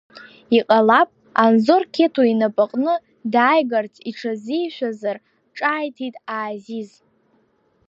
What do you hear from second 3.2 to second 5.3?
дааигарц иҽазишәазар,